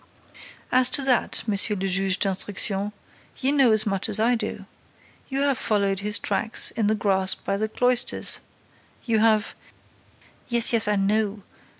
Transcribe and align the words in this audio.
"As 0.71 0.89
to 0.97 1.03
that, 1.03 1.43
Monsieur 1.45 1.75
le 1.75 1.87
Juge 1.87 2.17
d'Instruction, 2.17 2.91
you 3.39 3.51
know 3.51 3.71
as 3.71 3.85
much 3.85 4.09
as 4.09 4.19
I 4.19 4.33
do. 4.33 4.65
You 5.29 5.41
have 5.41 5.59
followed 5.59 5.99
his 5.99 6.17
tracks 6.17 6.71
in 6.71 6.87
the 6.87 6.95
grass 6.95 7.35
by 7.35 7.55
the 7.57 7.69
cloisters—you 7.69 9.19
have—" 9.19 9.53
"Yes, 10.49 10.73
yes, 10.73 10.87
I 10.87 10.95
know. 10.95 11.43